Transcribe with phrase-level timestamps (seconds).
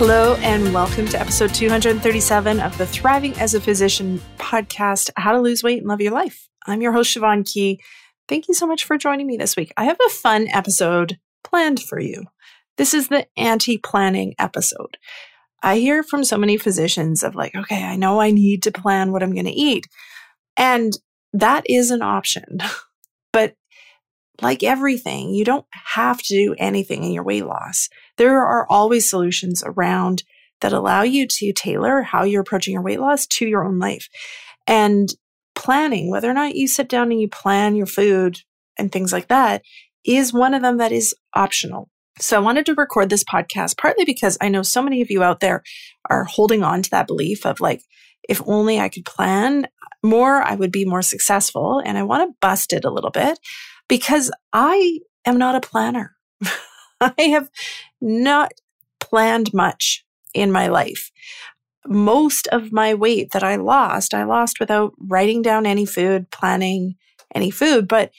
[0.00, 5.40] Hello, and welcome to episode 237 of the Thriving as a Physician podcast How to
[5.42, 6.48] Lose Weight and Love Your Life.
[6.66, 7.82] I'm your host, Siobhan Key.
[8.26, 9.74] Thank you so much for joining me this week.
[9.76, 12.24] I have a fun episode planned for you.
[12.78, 14.96] This is the anti planning episode.
[15.62, 19.12] I hear from so many physicians of like, okay, I know I need to plan
[19.12, 19.86] what I'm going to eat.
[20.56, 20.94] And
[21.34, 22.60] that is an option.
[23.32, 23.54] But
[24.42, 27.88] like everything, you don't have to do anything in your weight loss.
[28.16, 30.22] There are always solutions around
[30.60, 34.08] that allow you to tailor how you're approaching your weight loss to your own life.
[34.66, 35.08] And
[35.54, 38.38] planning, whether or not you sit down and you plan your food
[38.78, 39.62] and things like that,
[40.04, 41.90] is one of them that is optional.
[42.18, 45.22] So I wanted to record this podcast partly because I know so many of you
[45.22, 45.62] out there
[46.08, 47.82] are holding on to that belief of like,
[48.28, 49.66] if only I could plan
[50.02, 51.82] more, I would be more successful.
[51.84, 53.38] And I want to bust it a little bit
[53.90, 56.14] because I am not a planner.
[57.00, 57.50] I have
[58.00, 58.52] not
[59.00, 61.10] planned much in my life.
[61.86, 66.94] Most of my weight that I lost, I lost without writing down any food, planning
[67.34, 67.88] any food.
[67.88, 68.12] But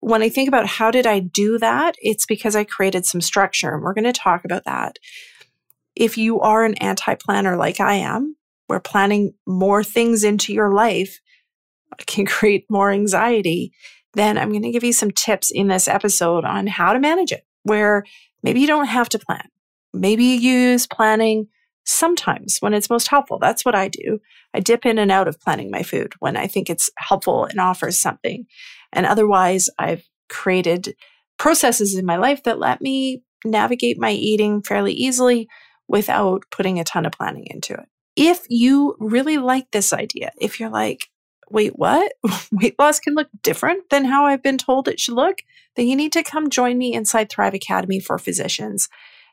[0.00, 3.72] when I think about how did I do that, it's because I created some structure.
[3.72, 4.98] And we're going to talk about that.
[5.94, 8.36] If you are an anti planner like I am,
[8.66, 11.20] where planning more things into your life
[12.06, 13.72] can create more anxiety,
[14.14, 17.32] then I'm going to give you some tips in this episode on how to manage
[17.32, 18.04] it, where
[18.42, 19.48] maybe you don't have to plan.
[19.92, 21.48] Maybe you use planning
[21.84, 23.38] sometimes when it's most helpful.
[23.38, 24.20] That's what I do.
[24.54, 27.58] I dip in and out of planning my food when I think it's helpful and
[27.58, 28.46] offers something.
[28.92, 30.94] And otherwise, I've created
[31.38, 35.48] processes in my life that let me navigate my eating fairly easily
[35.88, 37.86] without putting a ton of planning into it.
[38.14, 41.08] If you really like this idea, if you're like,
[41.52, 42.12] wait, what?
[42.52, 45.42] Weight loss can look different than how I've been told it should look,
[45.76, 48.88] then you need to come join me inside Thrive Academy for Physicians.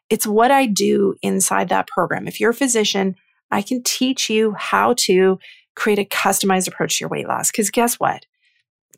[0.10, 2.28] It's what I do inside that program.
[2.28, 3.16] If you're a physician,
[3.52, 5.40] I can teach you how to
[5.76, 7.52] create a customized approach to your weight loss.
[7.52, 8.26] Because guess what?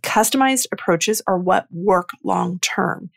[0.01, 3.11] Customized approaches are what work long term.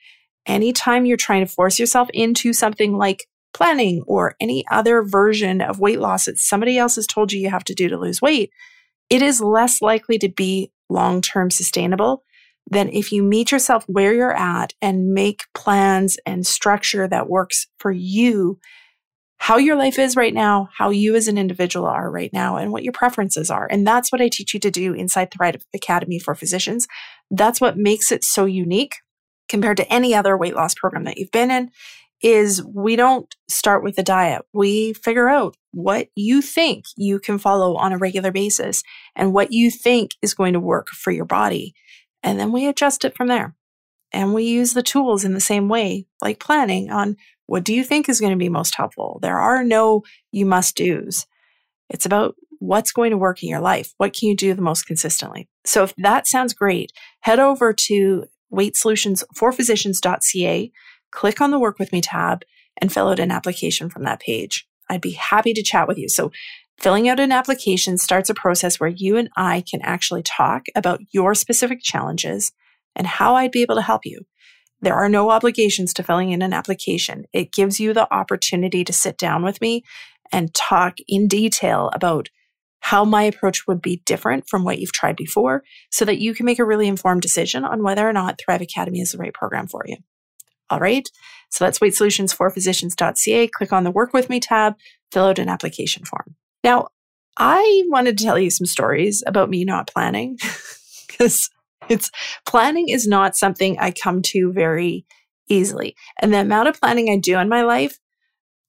[0.47, 5.81] Anytime you're trying to force yourself into something like planning or any other version of
[5.81, 8.51] weight loss that somebody else has told you you have to do to lose weight,
[9.15, 12.25] it is less likely to be long term sustainable
[12.69, 17.69] than if you meet yourself where you're at and make plans and structure that works
[17.79, 18.59] for you,
[19.37, 22.73] how your life is right now, how you as an individual are right now, and
[22.73, 23.69] what your preferences are.
[23.71, 26.89] And that's what I teach you to do inside the Thrive Academy for Physicians.
[27.31, 28.97] That's what makes it so unique
[29.49, 31.71] compared to any other weight loss program that you've been in
[32.25, 34.47] is we don't start with a diet.
[34.55, 38.83] We figure out what you think you can follow on a regular basis
[39.15, 41.75] and what you think is going to work for your body.
[42.23, 43.55] And then we adjust it from there.
[44.11, 47.85] And we use the tools in the same way, like planning on what do you
[47.85, 49.19] think is going to be most helpful?
[49.21, 50.03] There are no
[50.33, 51.27] you must do's.
[51.91, 53.93] It's about what's going to work in your life.
[53.99, 55.47] What can you do the most consistently?
[55.67, 60.73] So if that sounds great, head over to weightsolutionsforphysicians.ca
[61.15, 62.45] click on the Work With Me tab
[62.79, 64.67] and fill out an application from that page.
[64.91, 66.09] I'd be happy to chat with you.
[66.09, 66.33] So,
[66.79, 71.01] filling out an application starts a process where you and I can actually talk about
[71.13, 72.53] your specific challenges
[72.97, 74.23] and how I'd be able to help you.
[74.81, 77.25] There are no obligations to filling in an application.
[77.33, 79.85] It gives you the opportunity to sit down with me
[80.33, 82.29] and talk in detail about
[82.81, 86.45] how my approach would be different from what you've tried before so that you can
[86.45, 89.69] make a really informed decision on whether or not Thrive Academy is the right program
[89.69, 89.97] for you.
[90.71, 91.09] All right.
[91.51, 93.49] So that's weightsolutionsforphysicians.ca.
[93.49, 94.75] Click on the Work With Me tab,
[95.13, 96.35] fill out an application form.
[96.63, 96.89] Now,
[97.37, 100.39] I wanted to tell you some stories about me not planning
[101.07, 101.51] because
[101.89, 102.11] it's
[102.47, 105.05] planning is not something I come to very
[105.49, 105.95] easily.
[106.21, 107.99] And the amount of planning I do in my life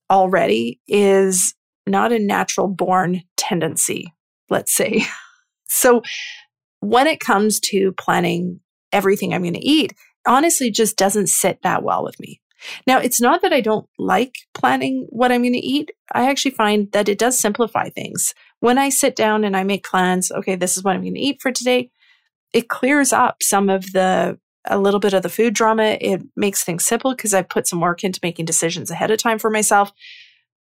[0.09, 1.55] already is
[1.87, 4.13] not a natural born tendency,
[4.49, 5.05] let's say.
[5.67, 6.01] so
[6.79, 8.59] when it comes to planning
[8.91, 9.93] everything I'm going to eat,
[10.25, 12.41] honestly just doesn't sit that well with me.
[12.87, 15.91] Now, it's not that I don't like planning what I'm going to eat.
[16.13, 18.33] I actually find that it does simplify things.
[18.59, 21.19] When I sit down and I make plans, okay, this is what I'm going to
[21.19, 21.91] eat for today,
[22.53, 25.97] it clears up some of the a little bit of the food drama.
[26.01, 29.37] It makes things simple because I put some work into making decisions ahead of time
[29.37, 29.91] for myself.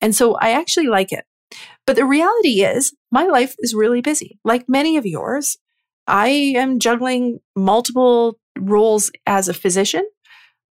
[0.00, 1.24] And so I actually like it.
[1.86, 4.40] But the reality is, my life is really busy.
[4.44, 5.58] Like many of yours,
[6.06, 10.06] I am juggling multiple roles as a physician.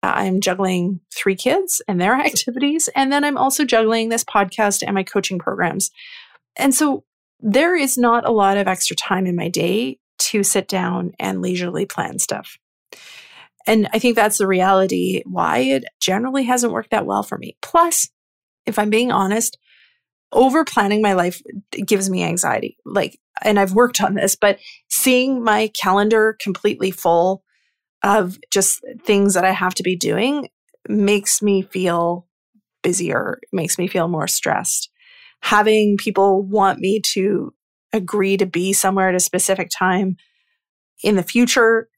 [0.01, 2.89] Uh, I'm juggling three kids and their activities.
[2.95, 5.91] And then I'm also juggling this podcast and my coaching programs.
[6.55, 7.03] And so
[7.39, 11.41] there is not a lot of extra time in my day to sit down and
[11.41, 12.57] leisurely plan stuff.
[13.65, 17.55] And I think that's the reality why it generally hasn't worked that well for me.
[17.61, 18.09] Plus,
[18.65, 19.57] if I'm being honest,
[20.31, 21.41] over planning my life
[21.71, 22.77] gives me anxiety.
[22.85, 24.59] Like, and I've worked on this, but
[24.89, 27.43] seeing my calendar completely full
[28.03, 30.49] of just things that I have to be doing
[30.87, 32.27] makes me feel
[32.81, 34.89] busier, makes me feel more stressed.
[35.41, 37.53] Having people want me to
[37.93, 40.17] agree to be somewhere at a specific time
[41.03, 41.89] in the future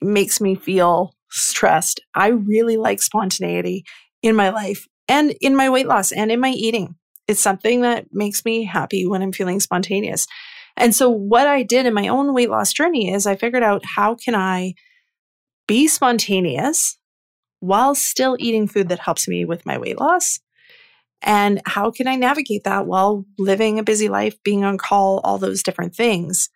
[0.00, 2.00] makes me feel stressed.
[2.14, 3.84] I really like spontaneity
[4.22, 6.96] in my life and in my weight loss and in my eating.
[7.26, 10.26] It's something that makes me happy when I'm feeling spontaneous.
[10.76, 13.82] And so what I did in my own weight loss journey is I figured out
[13.84, 14.74] how can I
[15.68, 16.98] be spontaneous
[17.60, 20.40] while still eating food that helps me with my weight loss?
[21.22, 25.38] And how can I navigate that while living a busy life, being on call, all
[25.38, 26.48] those different things?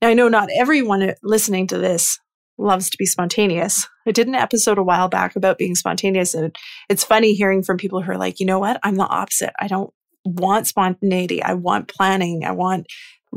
[0.00, 2.18] Now, I know not everyone listening to this
[2.56, 3.86] loves to be spontaneous.
[4.06, 6.54] I did an episode a while back about being spontaneous, and
[6.88, 8.80] it's funny hearing from people who are like, you know what?
[8.82, 9.52] I'm the opposite.
[9.60, 9.90] I don't
[10.24, 11.42] want spontaneity.
[11.42, 12.44] I want planning.
[12.44, 12.86] I want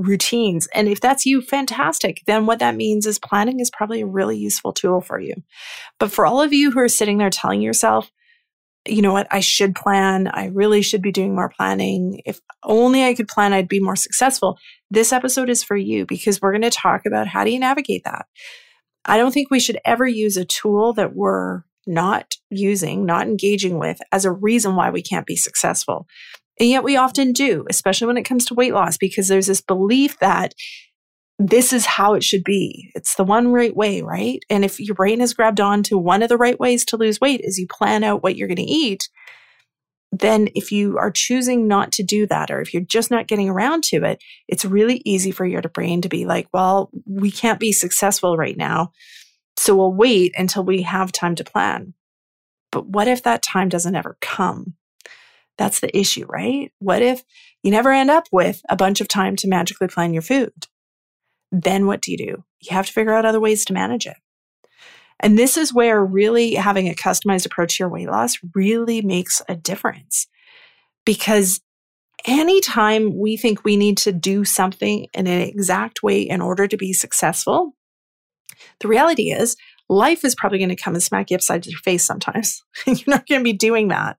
[0.01, 0.67] routines.
[0.73, 2.21] And if that's you, fantastic.
[2.27, 5.35] Then what that means is planning is probably a really useful tool for you.
[5.99, 8.11] But for all of you who are sitting there telling yourself,
[8.87, 10.27] you know what, I should plan.
[10.27, 12.21] I really should be doing more planning.
[12.25, 14.57] If only I could plan, I'd be more successful.
[14.89, 18.03] This episode is for you because we're going to talk about how do you navigate
[18.05, 18.25] that.
[19.05, 23.79] I don't think we should ever use a tool that we're not using, not engaging
[23.79, 26.07] with as a reason why we can't be successful.
[26.59, 29.61] And yet we often do, especially when it comes to weight loss, because there's this
[29.61, 30.53] belief that
[31.39, 32.91] this is how it should be.
[32.93, 34.43] It's the one right way, right?
[34.49, 37.19] And if your brain has grabbed on to one of the right ways to lose
[37.19, 39.09] weight is you plan out what you're going to eat,
[40.11, 43.49] then if you are choosing not to do that, or if you're just not getting
[43.49, 47.59] around to it, it's really easy for your brain to be like, well, we can't
[47.59, 48.91] be successful right now.
[49.57, 51.93] So we'll wait until we have time to plan.
[52.71, 54.75] But what if that time doesn't ever come?
[55.61, 56.71] That's the issue, right?
[56.79, 57.23] What if
[57.61, 60.65] you never end up with a bunch of time to magically plan your food?
[61.51, 62.43] Then what do you do?
[62.61, 64.17] You have to figure out other ways to manage it.
[65.19, 69.39] And this is where really having a customized approach to your weight loss really makes
[69.47, 70.25] a difference.
[71.05, 71.61] Because
[72.25, 76.75] anytime we think we need to do something in an exact way in order to
[76.75, 77.75] be successful,
[78.79, 79.55] the reality is
[79.89, 82.63] life is probably going to come and smack you upside your face sometimes.
[82.87, 84.17] You're not going to be doing that.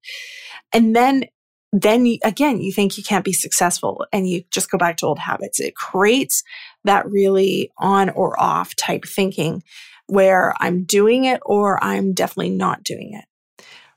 [0.73, 1.25] And then
[1.73, 5.07] then you, again, you think you can't be successful and you just go back to
[5.07, 5.59] old habits.
[5.59, 6.43] It creates
[6.85, 9.63] that really on or off type thinking
[10.07, 13.25] where I'm doing it or I'm definitely not doing it.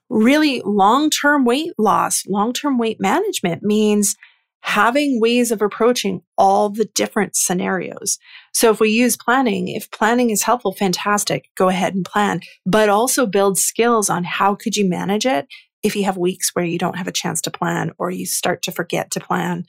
[0.09, 4.15] Really, long term weight loss, long term weight management means
[4.61, 8.17] having ways of approaching all the different scenarios.
[8.51, 12.89] So if we use planning, if planning is helpful, fantastic, go ahead and plan, but
[12.89, 15.47] also build skills on how could you manage it
[15.85, 18.63] if you have weeks where you don't have a chance to plan or you start
[18.63, 19.65] to forget to plan.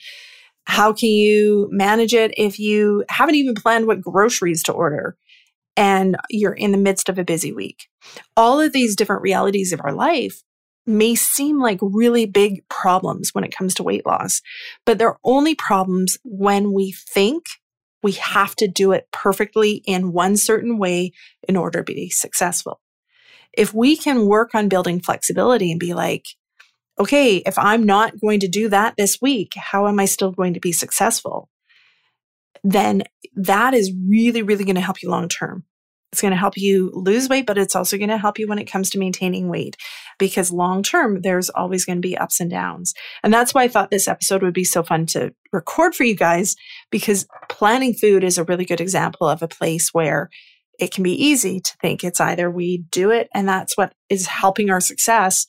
[0.65, 5.15] How can you manage it if you haven't even planned what groceries to order
[5.77, 7.89] and you're in the midst of a busy week?
[8.35, 10.43] All of these different realities of our life
[10.87, 14.41] may seem like really big problems when it comes to weight loss,
[14.87, 17.45] but they're only problems when we think
[18.03, 21.13] we have to do it perfectly in one certain way
[21.47, 22.81] in order to be successful.
[23.57, 26.25] If we can work on building flexibility and be like,
[26.99, 30.55] okay, if I'm not going to do that this week, how am I still going
[30.55, 31.49] to be successful?
[32.65, 33.03] Then
[33.35, 35.65] that is really, really going to help you long term.
[36.13, 38.59] It's going to help you lose weight, but it's also going to help you when
[38.59, 39.77] it comes to maintaining weight
[40.19, 42.95] because long term, there's always going to be ups and downs.
[43.23, 46.15] And that's why I thought this episode would be so fun to record for you
[46.15, 46.57] guys
[46.91, 50.31] because planning food is a really good example of a place where
[50.79, 54.27] it can be easy to think it's either we do it and that's what is
[54.27, 55.47] helping our success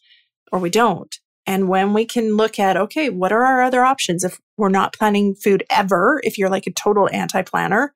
[0.51, 1.19] or we don't.
[1.45, 4.93] And when we can look at, okay, what are our other options if we're not
[4.93, 7.93] planning food ever, if you're like a total anti planner,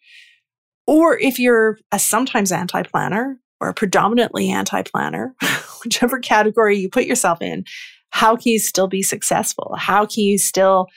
[0.88, 5.36] or if you're a sometimes anti planner or a predominantly anti planner,
[5.84, 7.66] whichever category you put yourself in,
[8.12, 9.76] how can you still be successful?
[9.78, 10.88] How can you still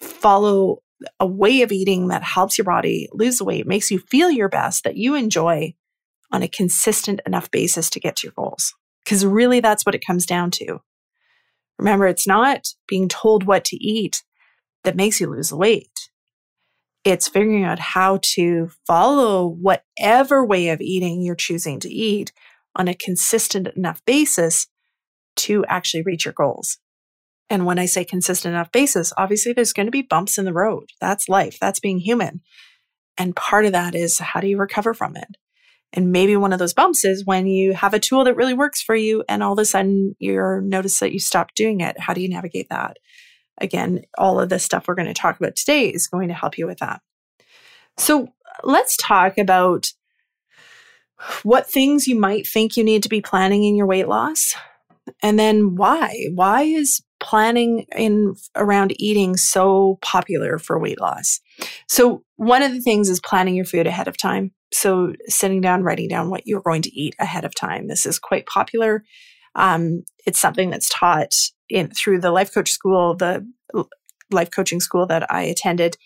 [0.00, 0.82] follow
[1.18, 4.84] a way of eating that helps your body lose weight, makes you feel your best,
[4.84, 5.74] that you enjoy
[6.32, 8.74] on a consistent enough basis to get to your goals?
[9.04, 10.80] Because really, that's what it comes down to.
[11.78, 14.22] Remember, it's not being told what to eat
[14.84, 16.10] that makes you lose weight.
[17.04, 22.32] It's figuring out how to follow whatever way of eating you're choosing to eat
[22.76, 24.66] on a consistent enough basis
[25.36, 26.78] to actually reach your goals.
[27.48, 30.52] And when I say consistent enough basis, obviously there's going to be bumps in the
[30.52, 30.90] road.
[31.00, 31.58] That's life.
[31.60, 32.42] That's being human.
[33.18, 35.36] And part of that is how do you recover from it?
[35.92, 38.80] And maybe one of those bumps is when you have a tool that really works
[38.80, 41.98] for you and all of a sudden you notice that you stopped doing it.
[41.98, 42.96] How do you navigate that?
[43.60, 46.56] Again, all of the stuff we're going to talk about today is going to help
[46.58, 47.02] you with that.
[47.96, 48.28] So
[48.62, 49.92] let's talk about
[51.42, 54.54] what things you might think you need to be planning in your weight loss
[55.22, 56.26] and then why?
[56.34, 61.40] Why is planning in around eating so popular for weight loss?
[61.88, 64.52] So one of the things is planning your food ahead of time.
[64.72, 67.88] So sitting down, writing down what you're going to eat ahead of time.
[67.88, 69.04] This is quite popular.
[69.54, 71.32] Um, it's something that's taught
[71.68, 73.46] in through the life coach school, the
[74.30, 75.96] life coaching school that I attended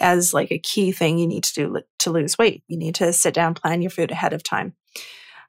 [0.00, 2.62] as like a key thing you need to do to lose weight.
[2.68, 4.74] You need to sit down, plan your food ahead of time.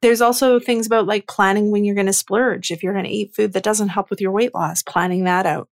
[0.01, 2.71] There's also things about like planning when you're going to splurge.
[2.71, 5.45] If you're going to eat food that doesn't help with your weight loss, planning that
[5.45, 5.67] out.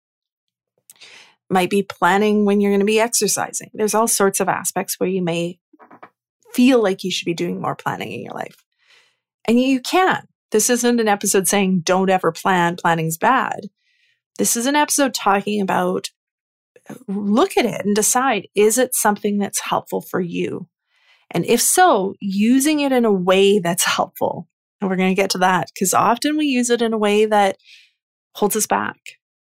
[1.51, 3.71] Might be planning when you're going to be exercising.
[3.75, 5.59] There's all sorts of aspects where you may
[6.55, 8.65] feel like you should be doing more planning in your life.
[9.45, 10.27] And you can.
[10.53, 13.69] This isn't an episode saying don't ever plan, planning's bad.
[14.39, 16.11] This is an episode talking about
[16.89, 20.69] uh, look at it and decide is it something that's helpful for you?
[21.31, 24.49] And if so, using it in a way that's helpful.
[24.81, 27.27] And we're going to get to that because often we use it in a way
[27.27, 27.57] that
[28.35, 28.97] holds us back.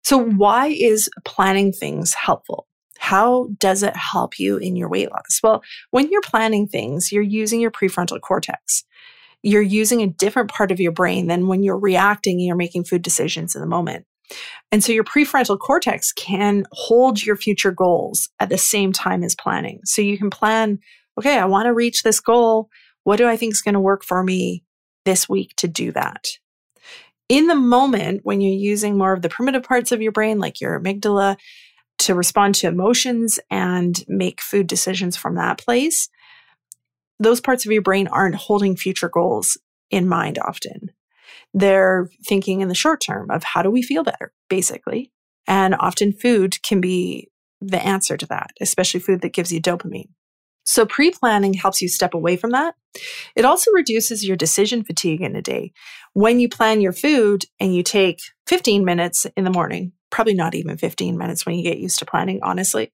[0.04, 2.66] So, why is planning things helpful?
[2.98, 5.40] How does it help you in your weight loss?
[5.42, 8.84] Well, when you're planning things, you're using your prefrontal cortex.
[9.42, 12.84] You're using a different part of your brain than when you're reacting and you're making
[12.84, 14.06] food decisions in the moment.
[14.72, 19.34] And so your prefrontal cortex can hold your future goals at the same time as
[19.34, 19.80] planning.
[19.84, 20.80] So you can plan
[21.18, 22.68] okay, I want to reach this goal.
[23.04, 24.64] What do I think is going to work for me
[25.04, 26.26] this week to do that?
[27.28, 30.60] In the moment, when you're using more of the primitive parts of your brain, like
[30.60, 31.36] your amygdala,
[31.98, 36.08] to respond to emotions and make food decisions from that place,
[37.18, 39.56] those parts of your brain aren't holding future goals
[39.90, 40.90] in mind often.
[41.54, 45.10] They're thinking in the short term of how do we feel better, basically.
[45.46, 47.30] And often food can be
[47.60, 50.10] the answer to that, especially food that gives you dopamine.
[50.66, 52.74] So pre planning helps you step away from that.
[53.34, 55.72] It also reduces your decision fatigue in a day.
[56.12, 60.54] When you plan your food and you take 15 minutes in the morning, probably not
[60.54, 62.92] even 15 minutes when you get used to planning, honestly,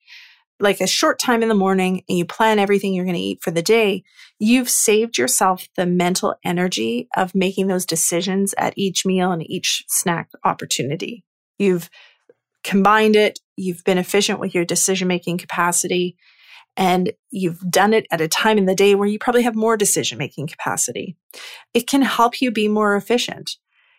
[0.61, 3.43] like a short time in the morning and you plan everything you're going to eat
[3.43, 4.05] for the day,
[4.39, 9.85] you've saved yourself the mental energy of making those decisions at each meal and each
[9.89, 11.25] snack opportunity.
[11.59, 11.91] You've
[12.63, 16.17] combined it, you've been efficient with your decision making capacity
[16.77, 19.77] and you've done it at a time in the day where you probably have more
[19.77, 21.17] decision making capacity.
[21.75, 23.57] It can help you be more efficient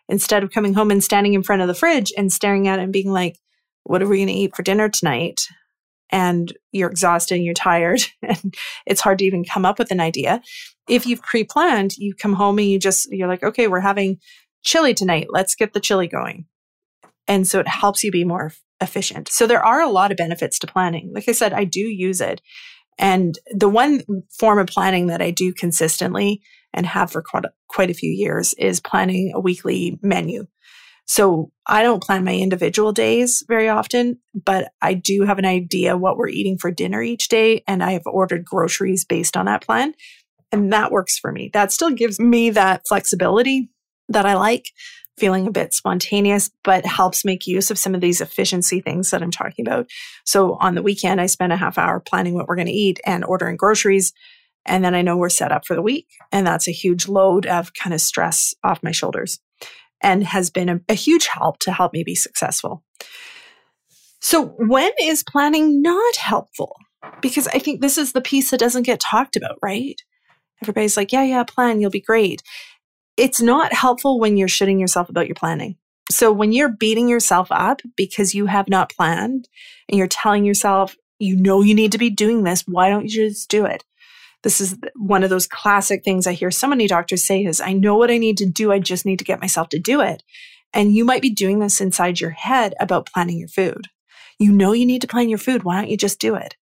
[0.10, 2.84] instead of coming home and standing in front of the fridge and staring at it
[2.84, 3.38] and being like,
[3.84, 5.42] what are we going to eat for dinner tonight?
[6.10, 10.00] And you're exhausted and you're tired and it's hard to even come up with an
[10.00, 10.42] idea.
[10.90, 14.20] If you've pre planned, you come home and you just, you're like, okay, we're having
[14.64, 15.28] chili tonight.
[15.30, 16.46] Let's get the chili going.
[17.28, 18.52] And so it helps you be more
[18.84, 19.30] efficient.
[19.30, 21.12] So there are a lot of benefits to planning.
[21.14, 22.42] Like I said, I do use it.
[23.00, 24.02] And the one
[24.38, 26.42] form of planning that I do consistently
[26.74, 30.46] and have for quite a, quite a few years is planning a weekly menu.
[31.06, 35.98] So I don't plan my individual days very often, but I do have an idea
[35.98, 37.64] what we're eating for dinner each day.
[37.68, 39.94] And I have ordered groceries based on that plan.
[40.52, 41.50] And that works for me.
[41.54, 43.70] That still gives me that flexibility
[44.10, 44.70] that I like
[45.18, 49.22] feeling a bit spontaneous, but helps make use of some of these efficiency things that
[49.22, 49.88] I'm talking about.
[50.26, 53.00] So on the weekend, I spend a half hour planning what we're going to eat
[53.06, 54.14] and ordering groceries.
[54.66, 56.08] And then I know we're set up for the week.
[56.32, 59.40] And that's a huge load of kind of stress off my shoulders
[60.02, 62.84] and has been a, a huge help to help me be successful.
[64.20, 66.78] So, when is planning not helpful?
[67.22, 70.02] Because I think this is the piece that doesn't get talked about, right?
[70.62, 72.42] Everybody's like, yeah, yeah, plan, you'll be great.
[73.18, 75.78] It's not helpful when you're shoulding yourself about your planning.
[76.12, 79.48] So when you're beating yourself up because you have not planned
[79.88, 83.30] and you're telling yourself, you know, you need to be doing this, why don't you
[83.30, 83.84] just do it?
[84.44, 87.72] This is one of those classic things I hear so many doctors say is, I
[87.72, 88.72] know what I need to do.
[88.72, 90.22] I just need to get myself to do it.
[90.74, 93.88] And you might be doing this inside your head about planning your food.
[94.40, 95.64] You know you need to plan your food.
[95.64, 96.58] Why don't you just do it?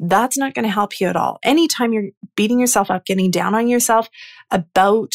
[0.00, 1.38] That's not going to help you at all.
[1.42, 4.08] Anytime you're beating yourself up, getting down on yourself
[4.50, 5.12] about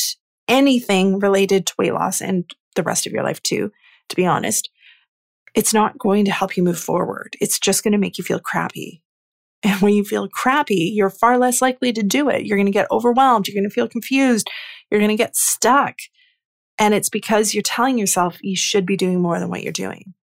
[0.48, 3.72] anything related to weight loss and the rest of your life too,
[4.10, 4.70] to be honest,
[5.56, 7.36] it's not going to help you move forward.
[7.40, 9.02] It's just going to make you feel crappy.
[9.66, 12.46] And when you feel crappy, you're far less likely to do it.
[12.46, 13.48] You're going to get overwhelmed.
[13.48, 14.50] You're going to feel confused.
[14.92, 15.96] You're going to get stuck.
[16.78, 20.16] And it's because you're telling yourself you should be doing more than what you're doing.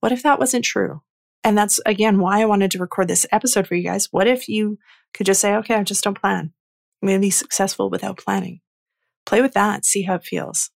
[0.00, 1.02] What if that wasn't true?
[1.44, 4.08] And that's again why I wanted to record this episode for you guys.
[4.10, 4.78] What if you
[5.12, 6.52] could just say, okay, I just don't plan.
[7.02, 8.60] I'm going to be successful without planning.
[9.26, 10.70] Play with that, see how it feels.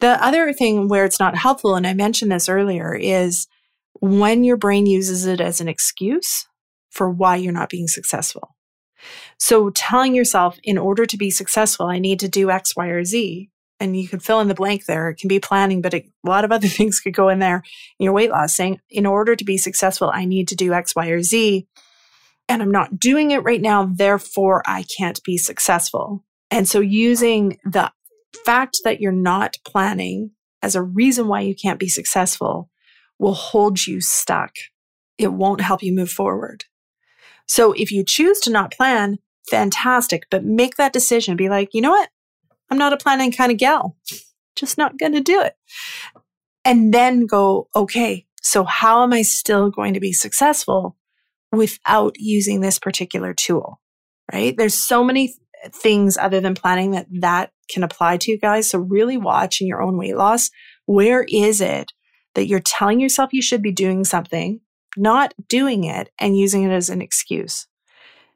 [0.00, 3.46] The other thing where it's not helpful, and I mentioned this earlier, is
[4.00, 6.46] when your brain uses it as an excuse
[6.90, 8.54] for why you're not being successful.
[9.38, 13.04] So telling yourself, in order to be successful, I need to do X, Y, or
[13.04, 13.50] Z.
[13.80, 15.10] And you could fill in the blank there.
[15.10, 17.62] It can be planning, but a lot of other things could go in there
[17.98, 20.94] in your weight loss saying, in order to be successful, I need to do X,
[20.94, 21.66] Y, or Z.
[22.48, 23.86] And I'm not doing it right now.
[23.86, 26.24] Therefore, I can't be successful.
[26.50, 27.92] And so using the
[28.44, 30.32] fact that you're not planning
[30.62, 32.70] as a reason why you can't be successful
[33.18, 34.52] will hold you stuck.
[35.18, 36.64] It won't help you move forward.
[37.46, 41.36] So if you choose to not plan, fantastic, but make that decision.
[41.36, 42.10] Be like, you know what?
[42.70, 43.96] I'm not a planning kind of gal.
[44.56, 45.54] Just not going to do it.
[46.64, 50.96] And then go, okay, so how am I still going to be successful
[51.52, 53.80] without using this particular tool?
[54.32, 54.56] Right?
[54.56, 55.34] There's so many
[55.72, 58.68] things other than planning that that can apply to you guys.
[58.68, 60.50] So really watch in your own weight loss.
[60.86, 61.92] Where is it
[62.34, 64.60] that you're telling yourself you should be doing something,
[64.96, 67.66] not doing it and using it as an excuse?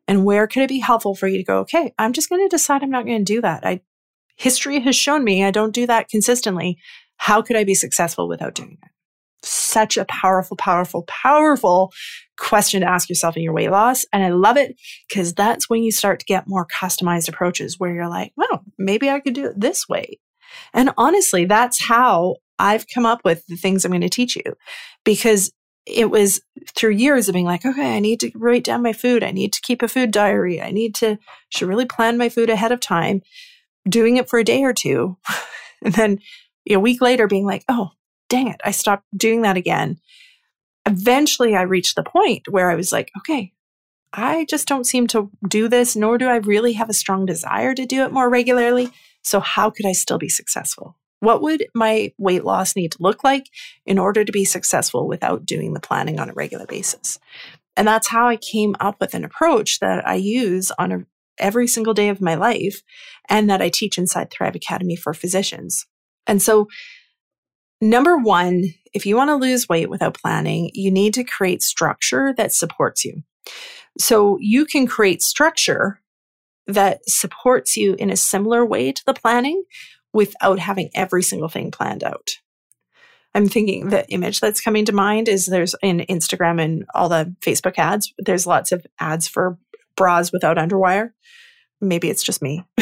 [0.07, 2.49] And where could it be helpful for you to go, okay, I'm just going to
[2.49, 3.67] decide I'm not going to do that.
[3.67, 3.83] I
[4.37, 6.79] history has shown me I don't do that consistently.
[7.17, 8.91] How could I be successful without doing it?
[9.43, 11.93] Such a powerful, powerful, powerful
[12.37, 14.05] question to ask yourself in your weight loss.
[14.13, 14.77] And I love it
[15.09, 19.11] because that's when you start to get more customized approaches where you're like, well, maybe
[19.11, 20.19] I could do it this way.
[20.73, 24.55] And honestly, that's how I've come up with the things I'm going to teach you
[25.05, 25.53] because
[25.87, 26.41] it was
[26.77, 29.23] through years of being like, okay, I need to write down my food.
[29.23, 30.61] I need to keep a food diary.
[30.61, 33.23] I need to, should really plan my food ahead of time,
[33.89, 35.17] doing it for a day or two.
[35.85, 36.19] and then
[36.69, 37.91] a week later being like, oh,
[38.29, 39.99] dang it, I stopped doing that again.
[40.87, 43.53] Eventually, I reached the point where I was like, okay,
[44.13, 47.75] I just don't seem to do this, nor do I really have a strong desire
[47.75, 48.91] to do it more regularly.
[49.23, 50.97] So, how could I still be successful?
[51.21, 53.47] What would my weight loss need to look like
[53.85, 57.19] in order to be successful without doing the planning on a regular basis?
[57.77, 60.99] And that's how I came up with an approach that I use on a,
[61.39, 62.83] every single day of my life
[63.29, 65.87] and that I teach inside Thrive Academy for physicians.
[66.27, 66.69] And so,
[67.81, 72.35] number one, if you want to lose weight without planning, you need to create structure
[72.37, 73.23] that supports you.
[73.99, 76.01] So, you can create structure
[76.67, 79.65] that supports you in a similar way to the planning
[80.13, 82.31] without having every single thing planned out.
[83.35, 87.35] I'm thinking the image that's coming to mind is there's in Instagram and all the
[87.41, 89.59] Facebook ads, there's lots of ads for
[89.97, 91.13] bras without underwire.
[91.81, 92.65] Maybe it's just me.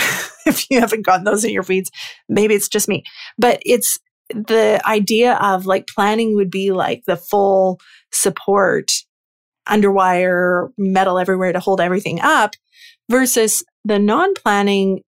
[0.46, 1.90] if you haven't gotten those in your feeds,
[2.28, 3.04] maybe it's just me.
[3.36, 3.98] But it's
[4.30, 7.80] the idea of like planning would be like the full
[8.12, 8.90] support
[9.68, 12.54] underwire metal everywhere to hold everything up
[13.10, 15.02] versus the non planning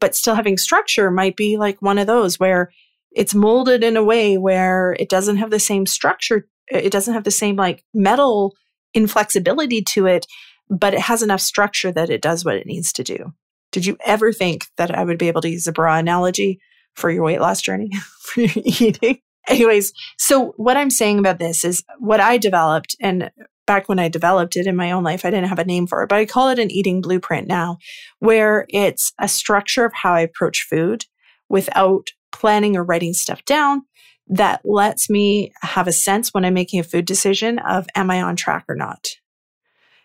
[0.00, 2.70] but still having structure might be like one of those where
[3.12, 7.24] it's molded in a way where it doesn't have the same structure it doesn't have
[7.24, 8.54] the same like metal
[8.94, 10.26] inflexibility to it
[10.70, 13.34] but it has enough structure that it does what it needs to do.
[13.70, 16.60] Did you ever think that i would be able to use a bra analogy
[16.94, 21.64] for your weight loss journey for your eating anyways so what i'm saying about this
[21.64, 23.30] is what i developed and
[23.66, 26.02] back when I developed it in my own life, I didn't have a name for
[26.02, 27.78] it, but I call it an eating blueprint now,
[28.18, 31.06] where it's a structure of how I approach food
[31.48, 33.82] without planning or writing stuff down
[34.26, 38.22] that lets me have a sense when I'm making a food decision of am I
[38.22, 39.06] on track or not.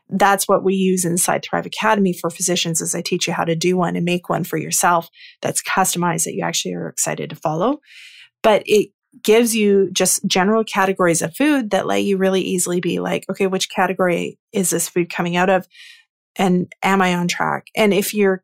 [0.10, 3.56] That's what we use inside Thrive Academy for physicians as I teach you how to
[3.56, 5.10] do one and make one for yourself
[5.42, 7.80] that's customized that you actually are excited to follow.
[8.42, 8.90] But it
[9.24, 13.48] gives you just general categories of food that let you really easily be like, okay,
[13.48, 15.68] which category is this food coming out of?
[16.36, 17.68] And am I on track?
[17.76, 18.44] And if you're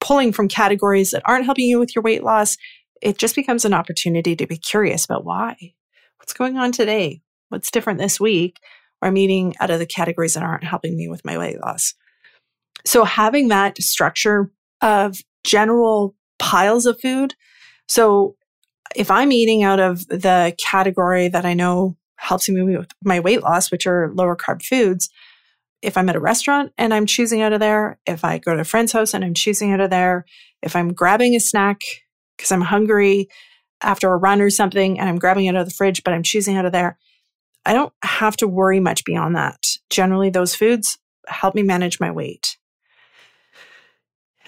[0.00, 2.56] pulling from categories that aren't helping you with your weight loss,
[3.00, 5.56] it just becomes an opportunity to be curious about why.
[6.18, 7.22] What's going on today?
[7.48, 8.58] What's different this week?
[9.04, 11.92] Where I'm eating out of the categories that aren't helping me with my weight loss.
[12.86, 17.34] So having that structure of general piles of food.
[17.86, 18.36] So
[18.96, 23.42] if I'm eating out of the category that I know helps me with my weight
[23.42, 25.10] loss, which are lower carb foods,
[25.82, 28.62] if I'm at a restaurant and I'm choosing out of there, if I go to
[28.62, 30.24] a friend's house and I'm choosing out of there,
[30.62, 31.82] if I'm grabbing a snack
[32.38, 33.28] because I'm hungry
[33.82, 36.22] after a run or something and I'm grabbing it out of the fridge, but I'm
[36.22, 36.96] choosing out of there,
[37.66, 39.64] I don't have to worry much beyond that.
[39.90, 42.58] Generally, those foods help me manage my weight.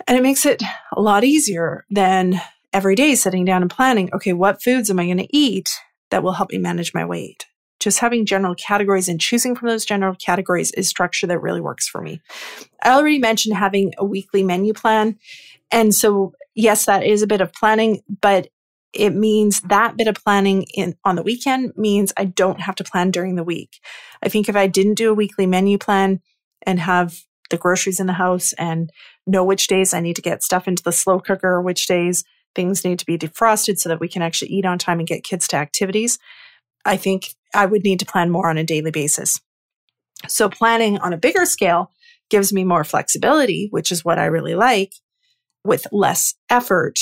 [0.07, 0.63] And it makes it
[0.95, 2.41] a lot easier than
[2.73, 5.71] every day sitting down and planning okay, what foods am I going to eat
[6.11, 7.47] that will help me manage my weight?
[7.87, 11.87] just having general categories and choosing from those general categories is structure that really works
[11.87, 12.21] for me.
[12.83, 15.19] I already mentioned having a weekly menu plan.
[15.71, 18.49] And so, yes, that is a bit of planning, but
[18.93, 22.85] it means that bit of planning in on the weekend means I don't have to
[22.85, 23.81] plan during the week.
[24.23, 26.21] I think if I didn't do a weekly menu plan
[26.63, 27.21] and have
[27.51, 28.91] the groceries in the house and
[29.27, 32.85] know which days I need to get stuff into the slow cooker, which days things
[32.85, 35.47] need to be defrosted so that we can actually eat on time and get kids
[35.49, 36.19] to activities,
[36.85, 39.41] I think I would need to plan more on a daily basis.
[40.29, 41.93] So planning on a bigger scale
[42.31, 44.93] gives me more flexibility, which is what I really like
[45.65, 46.99] with less effort.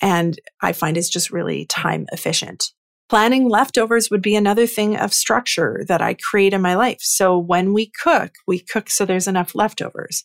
[0.00, 2.72] And I find is just really time efficient.
[3.08, 6.98] Planning leftovers would be another thing of structure that I create in my life.
[7.00, 10.24] So when we cook, we cook so there's enough leftovers.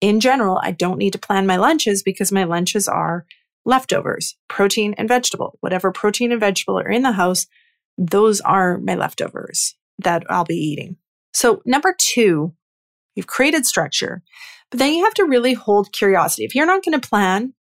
[0.00, 3.24] In general, I don't need to plan my lunches because my lunches are
[3.64, 5.58] leftovers, protein and vegetable.
[5.60, 7.46] Whatever protein and vegetable are in the house,
[7.96, 10.96] those are my leftovers that I'll be eating.
[11.32, 12.54] So, number two,
[13.14, 14.22] you've created structure,
[14.70, 16.44] but then you have to really hold curiosity.
[16.44, 17.54] If you're not going to plan,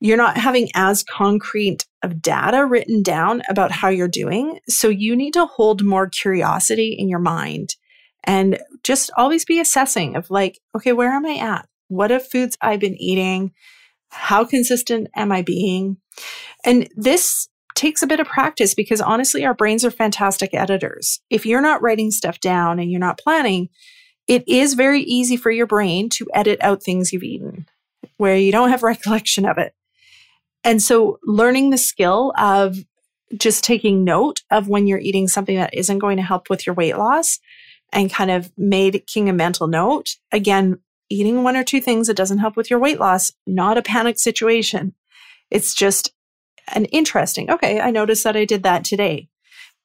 [0.00, 4.60] you're not having as concrete of data written down about how you're doing.
[4.68, 7.76] So, you need to hold more curiosity in your mind
[8.24, 11.68] and just always be assessing of like, okay, where am I at?
[11.88, 13.52] What are foods I've been eating?
[14.10, 15.98] How consistent am I being?
[16.64, 21.20] And this takes a bit of practice because honestly, our brains are fantastic editors.
[21.30, 23.68] If you're not writing stuff down and you're not planning,
[24.26, 27.66] it is very easy for your brain to edit out things you've eaten
[28.16, 29.74] where you don't have recollection of it.
[30.66, 32.76] And so learning the skill of
[33.38, 36.74] just taking note of when you're eating something that isn't going to help with your
[36.74, 37.38] weight loss
[37.92, 40.16] and kind of making a mental note.
[40.32, 43.82] Again, eating one or two things that doesn't help with your weight loss, not a
[43.82, 44.92] panic situation.
[45.52, 46.12] It's just
[46.74, 49.28] an interesting, okay, I noticed that I did that today.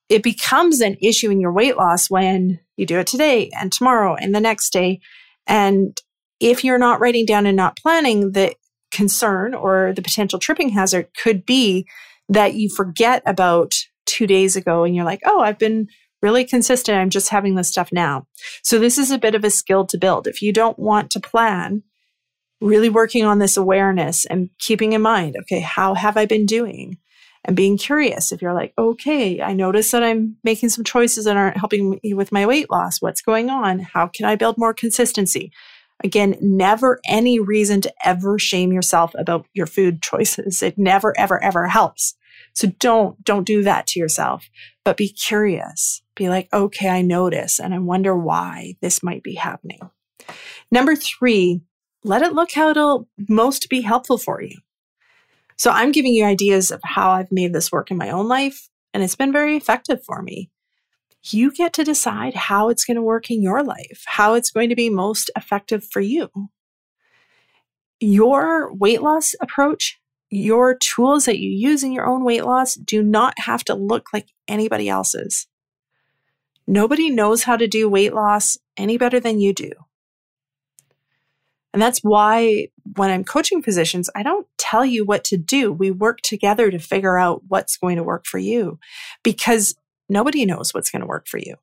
[0.09, 4.15] It becomes an issue in your weight loss when you do it today and tomorrow
[4.15, 4.99] and the next day.
[5.45, 5.95] And
[6.39, 8.55] if you're not writing down and not planning, the
[8.91, 11.87] concern or the potential tripping hazard could be
[12.29, 13.73] that you forget about
[14.05, 15.87] two days ago and you're like, oh, I've been
[16.21, 16.97] really consistent.
[16.97, 18.27] I'm just having this stuff now.
[18.63, 20.27] So this is a bit of a skill to build.
[20.27, 21.83] If you don't want to plan,
[22.61, 26.97] really working on this awareness and keeping in mind, okay, how have I been doing?
[27.43, 31.37] And being curious if you're like, okay, I notice that I'm making some choices that
[31.37, 33.01] aren't helping me with my weight loss.
[33.01, 33.79] What's going on?
[33.79, 35.51] How can I build more consistency?
[36.03, 40.63] Again, never any reason to ever shame yourself about your food choices.
[40.63, 42.15] It never, ever, ever helps.
[42.53, 44.49] So don't, don't do that to yourself,
[44.83, 46.01] but be curious.
[46.15, 49.79] Be like, okay, I notice and I wonder why this might be happening.
[50.71, 51.61] Number three,
[52.03, 54.57] let it look how it'll most be helpful for you.
[55.57, 58.69] So I'm giving you ideas of how I've made this work in my own life,
[58.93, 60.49] and it's been very effective for me.
[61.23, 64.69] You get to decide how it's going to work in your life, how it's going
[64.69, 66.29] to be most effective for you.
[67.99, 73.03] Your weight loss approach, your tools that you use in your own weight loss do
[73.03, 75.47] not have to look like anybody else's.
[76.65, 79.71] Nobody knows how to do weight loss any better than you do.
[81.73, 85.71] And that's why when I'm coaching physicians, I don't tell you what to do.
[85.71, 88.79] We work together to figure out what's going to work for you
[89.23, 89.75] because
[90.11, 91.55] nobody knows what's going to work for you.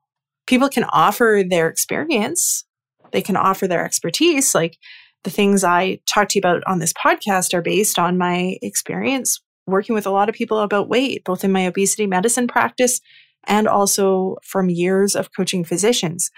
[0.46, 2.64] People can offer their experience,
[3.12, 4.54] they can offer their expertise.
[4.54, 4.78] Like
[5.24, 9.40] the things I talk to you about on this podcast are based on my experience
[9.66, 13.00] working with a lot of people about weight, both in my obesity medicine practice
[13.46, 16.30] and also from years of coaching physicians.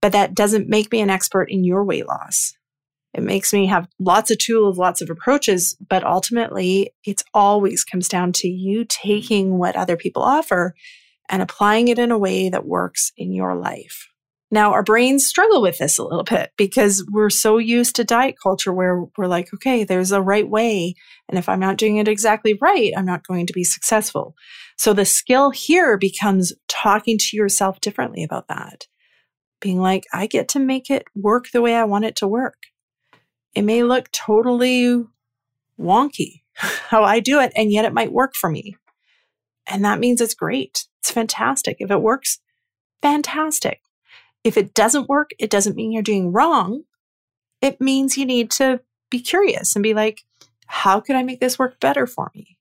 [0.00, 2.54] But that doesn't make me an expert in your weight loss.
[3.14, 8.06] It makes me have lots of tools, lots of approaches, but ultimately it's always comes
[8.06, 10.74] down to you taking what other people offer
[11.28, 14.08] and applying it in a way that works in your life.
[14.50, 18.36] Now, our brains struggle with this a little bit because we're so used to diet
[18.42, 20.94] culture where we're like, okay, there's a right way.
[21.28, 24.34] And if I'm not doing it exactly right, I'm not going to be successful.
[24.78, 28.86] So the skill here becomes talking to yourself differently about that.
[29.60, 32.62] Being like, I get to make it work the way I want it to work.
[33.54, 35.04] It may look totally
[35.78, 38.76] wonky how I do it, and yet it might work for me.
[39.66, 40.87] And that means it's great.
[41.08, 41.78] It's fantastic.
[41.80, 42.38] If it works,
[43.00, 43.80] fantastic.
[44.44, 46.82] If it doesn't work, it doesn't mean you're doing wrong.
[47.62, 50.20] It means you need to be curious and be like,
[50.66, 52.58] how could I make this work better for me?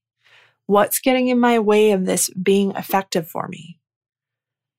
[0.65, 3.81] What's getting in my way of this being effective for me?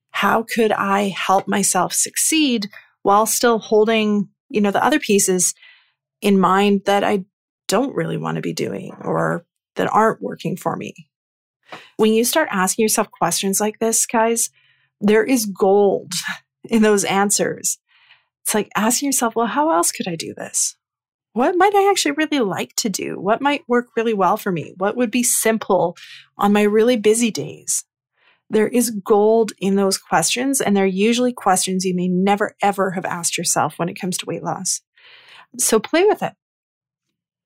[0.09, 2.69] How could I help myself succeed
[3.03, 5.53] while still holding, you know, the other pieces
[6.21, 7.25] in mind that I
[7.67, 11.08] don't really want to be doing or that aren't working for me?
[11.97, 14.49] When you start asking yourself questions like this, guys,
[15.01, 16.11] there is gold
[16.69, 17.77] in those answers.
[18.43, 20.75] It's like asking yourself, well, how else could I do this?
[21.33, 23.19] What might I actually really like to do?
[23.19, 24.73] What might work really well for me?
[24.77, 25.95] What would be simple
[26.37, 27.85] on my really busy days?
[28.49, 33.05] There is gold in those questions, and they're usually questions you may never ever have
[33.05, 34.81] asked yourself when it comes to weight loss.
[35.57, 36.33] So play with it.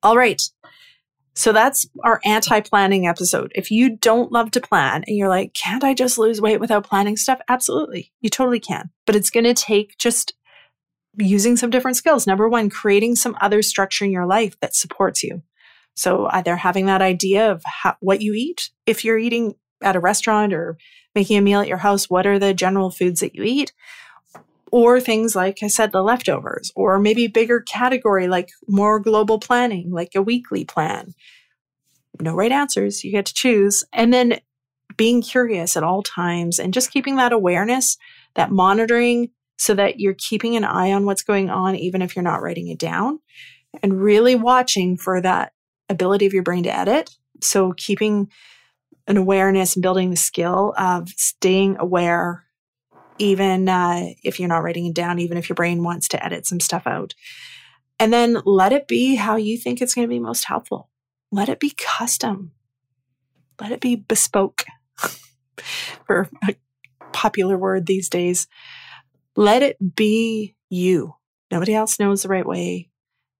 [0.02, 0.42] All right.
[1.36, 3.52] So that's our anti planning episode.
[3.56, 6.88] If you don't love to plan and you're like, can't I just lose weight without
[6.88, 7.40] planning stuff?
[7.50, 8.12] Absolutely.
[8.22, 8.92] You totally can.
[9.06, 10.34] But it's going to take just
[11.18, 12.28] using some different skills.
[12.28, 15.42] Number one, creating some other structure in your life that supports you.
[15.96, 20.00] So either having that idea of how, what you eat, if you're eating at a
[20.00, 20.78] restaurant or
[21.14, 23.74] making a meal at your house, what are the general foods that you eat?
[24.74, 29.92] Or things like I said, the leftovers, or maybe bigger category like more global planning,
[29.92, 31.14] like a weekly plan.
[32.20, 33.84] No right answers, you get to choose.
[33.94, 34.40] And then
[34.98, 38.00] being curious at all times and just keeping that awareness,
[38.34, 42.24] that monitoring, so that you're keeping an eye on what's going on, even if you're
[42.24, 43.20] not writing it down,
[43.84, 45.54] and really watching for that
[45.88, 47.12] ability of your brain to edit.
[47.42, 48.32] So keeping
[49.06, 52.46] an awareness and building the skill of staying aware
[53.18, 56.46] even uh, if you're not writing it down, even if your brain wants to edit
[56.46, 57.14] some stuff out.
[58.00, 60.90] And then let it be how you think it's going to be most helpful.
[61.32, 62.52] Let it be custom.
[63.62, 64.66] Let it be bespoke,
[66.06, 66.56] for a
[67.12, 68.48] popular word these days.
[69.36, 71.16] Let it be you.
[71.52, 72.90] Nobody else knows the right way.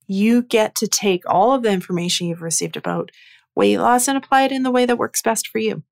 [0.08, 3.12] You get to take all of the information you've received about
[3.56, 5.84] weight loss and apply it in the way that works best for you.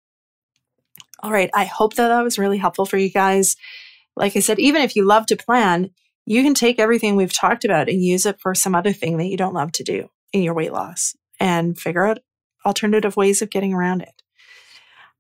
[1.23, 1.49] All right.
[1.53, 3.55] I hope that that was really helpful for you guys.
[4.15, 5.91] Like I said, even if you love to plan,
[6.25, 9.27] you can take everything we've talked about and use it for some other thing that
[9.27, 12.19] you don't love to do in your weight loss and figure out
[12.65, 14.21] alternative ways of getting around it.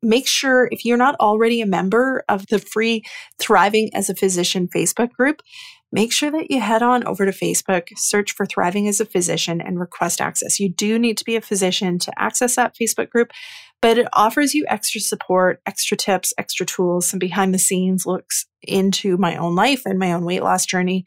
[0.03, 3.03] Make sure if you're not already a member of the free
[3.37, 5.41] Thriving as a Physician Facebook group,
[5.91, 9.61] make sure that you head on over to Facebook, search for Thriving as a Physician,
[9.61, 10.59] and request access.
[10.59, 13.31] You do need to be a physician to access that Facebook group,
[13.81, 18.45] but it offers you extra support, extra tips, extra tools, some behind the scenes looks
[18.61, 21.05] into my own life and my own weight loss journey.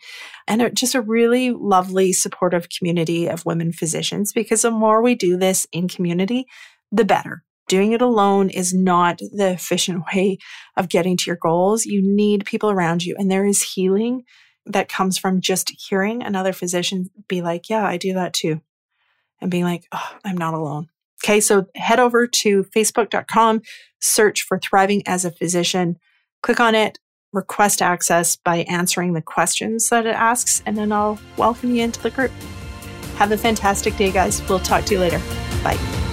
[0.48, 5.36] And just a really lovely, supportive community of women physicians because the more we do
[5.36, 6.46] this in community,
[6.90, 7.44] the better.
[7.66, 10.38] Doing it alone is not the efficient way
[10.76, 11.86] of getting to your goals.
[11.86, 14.22] You need people around you, and there is healing
[14.66, 18.60] that comes from just hearing another physician be like, Yeah, I do that too.
[19.40, 20.88] And being like, Oh, I'm not alone.
[21.24, 23.62] Okay, so head over to facebook.com,
[24.00, 25.96] search for Thriving as a Physician,
[26.42, 26.98] click on it,
[27.32, 32.00] request access by answering the questions that it asks, and then I'll welcome you into
[32.02, 32.30] the group.
[33.16, 34.46] Have a fantastic day, guys.
[34.48, 35.20] We'll talk to you later.
[35.62, 36.03] Bye.